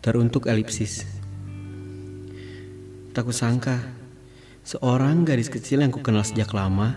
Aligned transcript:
Teruntuk 0.00 0.48
elipsis. 0.48 1.04
Tak 3.12 3.28
kusangka, 3.28 3.84
seorang 4.64 5.28
gadis 5.28 5.52
kecil 5.52 5.84
yang 5.84 5.92
kukenal 5.92 6.24
sejak 6.24 6.56
lama, 6.56 6.96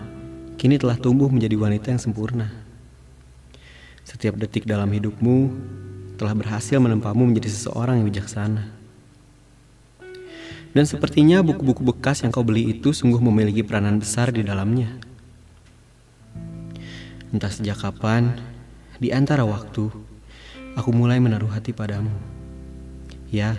kini 0.55 0.79
telah 0.79 0.95
tumbuh 0.95 1.27
menjadi 1.27 1.59
wanita 1.59 1.91
yang 1.91 2.00
sempurna. 2.00 2.47
Setiap 4.07 4.39
detik 4.39 4.63
dalam 4.63 4.87
hidupmu 4.87 5.51
telah 6.15 6.31
berhasil 6.31 6.79
menempamu 6.79 7.27
menjadi 7.27 7.51
seseorang 7.51 8.00
yang 8.00 8.07
bijaksana. 8.07 8.71
Dan 10.71 10.88
sepertinya 10.88 11.43
buku-buku 11.43 11.83
bekas 11.83 12.23
yang 12.23 12.31
kau 12.31 12.47
beli 12.47 12.71
itu 12.71 12.95
sungguh 12.95 13.20
memiliki 13.20 13.67
peranan 13.67 13.99
besar 13.99 14.31
di 14.31 14.47
dalamnya. 14.47 14.87
Entah 17.36 17.51
sejak 17.51 17.83
kapan, 17.83 18.39
di 18.95 19.11
antara 19.11 19.43
waktu, 19.43 19.92
aku 20.79 20.89
mulai 20.95 21.20
menaruh 21.20 21.51
hati 21.51 21.75
padamu. 21.75 22.32
Ya, 23.33 23.57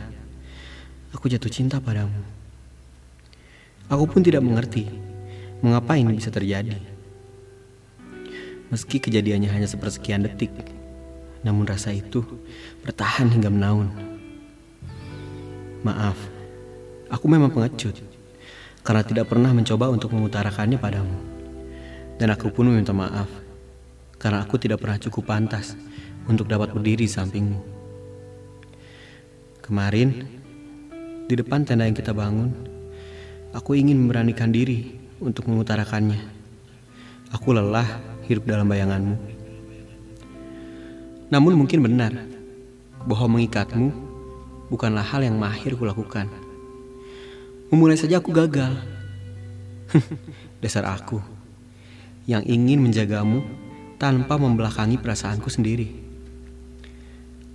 aku 1.10 1.26
jatuh 1.26 1.50
cinta 1.50 1.82
padamu. 1.82 2.22
Aku 3.90 4.06
pun 4.06 4.22
tidak 4.22 4.46
mengerti 4.46 4.86
mengapa 5.66 5.98
ini 5.98 6.14
bisa 6.14 6.30
terjadi. 6.30 6.78
Meski 8.70 9.02
kejadiannya 9.02 9.50
hanya 9.50 9.66
sepersekian 9.66 10.30
detik, 10.30 10.54
namun 11.42 11.66
rasa 11.66 11.90
itu 11.90 12.22
bertahan 12.86 13.34
hingga 13.34 13.50
menaun. 13.50 13.90
Maaf, 15.82 16.22
aku 17.10 17.26
memang 17.26 17.50
pengecut 17.50 17.98
karena 18.86 19.02
tidak 19.02 19.26
pernah 19.26 19.50
mencoba 19.50 19.90
untuk 19.90 20.14
mengutarakannya 20.14 20.78
padamu. 20.78 21.18
Dan 22.14 22.30
aku 22.30 22.46
pun 22.54 22.70
meminta 22.70 22.94
maaf 22.94 23.26
karena 24.22 24.46
aku 24.46 24.54
tidak 24.54 24.86
pernah 24.86 25.02
cukup 25.02 25.34
pantas 25.34 25.74
untuk 26.30 26.46
dapat 26.46 26.70
berdiri 26.70 27.10
sampingmu. 27.10 27.73
Kemarin, 29.64 30.28
di 31.24 31.32
depan 31.40 31.64
tenda 31.64 31.88
yang 31.88 31.96
kita 31.96 32.12
bangun, 32.12 32.52
aku 33.56 33.72
ingin 33.72 33.96
memberanikan 33.96 34.52
diri 34.52 34.92
untuk 35.24 35.48
mengutarakannya. 35.48 36.20
Aku 37.32 37.56
lelah 37.56 37.88
hidup 38.28 38.44
dalam 38.44 38.68
bayanganmu. 38.68 39.16
Namun 41.32 41.56
mungkin 41.56 41.80
benar 41.80 42.12
bahwa 43.08 43.40
mengikatmu 43.40 43.88
bukanlah 44.68 45.00
hal 45.00 45.24
yang 45.24 45.40
mahir 45.40 45.80
kulakukan. 45.80 46.28
Memulai 47.72 47.96
saja 47.96 48.20
aku 48.20 48.36
gagal. 48.36 48.76
Dasar 50.60 50.84
aku 50.92 51.24
yang 52.28 52.44
ingin 52.44 52.84
menjagamu 52.84 53.40
tanpa 53.96 54.36
membelakangi 54.36 55.00
perasaanku 55.00 55.48
sendiri. 55.48 56.03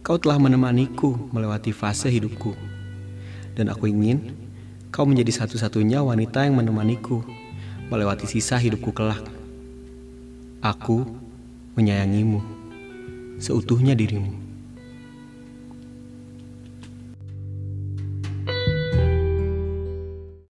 Kau 0.09 0.17
telah 0.17 0.41
menemaniku 0.41 1.29
melewati 1.29 1.69
fase 1.69 2.09
hidupku. 2.09 2.57
Dan 3.53 3.69
aku 3.69 3.93
ingin 3.93 4.33
kau 4.89 5.05
menjadi 5.05 5.45
satu-satunya 5.45 6.01
wanita 6.01 6.49
yang 6.49 6.57
menemaniku 6.57 7.21
melewati 7.93 8.25
sisa 8.25 8.57
hidupku 8.57 8.89
kelak. 8.89 9.21
Aku 10.65 11.05
menyayangimu 11.77 12.41
seutuhnya 13.37 13.93
dirimu. 13.93 14.48